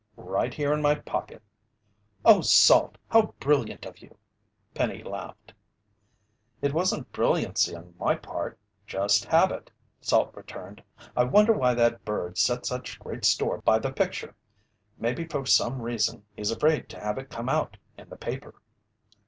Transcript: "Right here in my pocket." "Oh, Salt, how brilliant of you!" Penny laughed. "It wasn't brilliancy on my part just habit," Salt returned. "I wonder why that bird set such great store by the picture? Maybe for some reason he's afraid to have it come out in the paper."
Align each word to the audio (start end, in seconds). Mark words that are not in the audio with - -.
"Right 0.15 0.51
here 0.51 0.73
in 0.73 0.81
my 0.81 0.95
pocket." 0.95 1.43
"Oh, 2.25 2.41
Salt, 2.41 2.97
how 3.07 3.35
brilliant 3.39 3.85
of 3.85 3.99
you!" 3.99 4.17
Penny 4.73 5.03
laughed. 5.03 5.53
"It 6.59 6.73
wasn't 6.73 7.11
brilliancy 7.11 7.75
on 7.75 7.93
my 7.99 8.15
part 8.15 8.57
just 8.87 9.25
habit," 9.25 9.69
Salt 9.99 10.33
returned. 10.33 10.81
"I 11.15 11.23
wonder 11.25 11.53
why 11.53 11.75
that 11.75 12.03
bird 12.03 12.39
set 12.39 12.65
such 12.65 12.97
great 12.99 13.25
store 13.25 13.59
by 13.61 13.77
the 13.77 13.93
picture? 13.93 14.33
Maybe 14.97 15.27
for 15.27 15.45
some 15.45 15.83
reason 15.83 16.25
he's 16.35 16.49
afraid 16.49 16.89
to 16.89 16.99
have 16.99 17.19
it 17.19 17.29
come 17.29 17.47
out 17.47 17.77
in 17.95 18.09
the 18.09 18.17
paper." 18.17 18.55